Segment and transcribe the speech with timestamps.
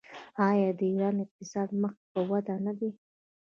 [0.47, 2.89] آیا د ایران اقتصاد مخ په وده نه دی؟